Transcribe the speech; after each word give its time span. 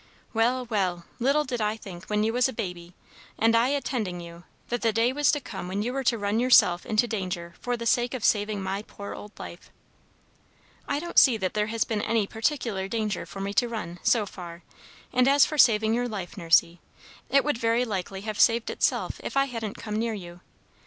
"Well, 0.33 0.65
well! 0.65 1.05
little 1.19 1.43
did 1.43 1.61
I 1.61 1.77
think, 1.77 2.07
when 2.07 2.23
you 2.23 2.33
was 2.33 2.49
a 2.49 2.53
baby, 2.53 2.95
and 3.37 3.55
I 3.55 3.67
a 3.67 3.81
tending 3.81 4.19
you, 4.19 4.45
that 4.69 4.81
the 4.81 4.91
day 4.91 5.13
was 5.13 5.31
to 5.31 5.39
come 5.39 5.67
when 5.67 5.83
you 5.83 5.93
were 5.93 6.03
to 6.05 6.17
run 6.17 6.39
yourself 6.39 6.87
into 6.87 7.07
danger 7.07 7.53
for 7.59 7.77
the 7.77 7.85
sake 7.85 8.15
of 8.15 8.25
saving 8.25 8.63
my 8.63 8.81
poor 8.81 9.13
old 9.13 9.37
life!" 9.37 9.69
"I 10.87 10.97
don't 10.97 11.19
see 11.19 11.37
that 11.37 11.53
there 11.53 11.67
has 11.67 11.83
been 11.83 12.01
any 12.01 12.25
particular 12.25 12.87
danger 12.87 13.27
for 13.27 13.41
me 13.41 13.53
to 13.53 13.69
run, 13.69 13.99
so 14.01 14.25
far; 14.25 14.63
and 15.13 15.27
as 15.27 15.45
for 15.45 15.59
saving 15.59 15.93
your 15.93 16.07
life, 16.07 16.35
Nursey, 16.35 16.81
it 17.29 17.43
would 17.45 17.59
very 17.59 17.85
likely 17.85 18.21
have 18.21 18.39
saved 18.39 18.71
itself 18.71 19.21
if 19.23 19.37
I 19.37 19.45
hadn't 19.45 19.77
come 19.77 19.97
near 19.97 20.15
you. 20.15 20.41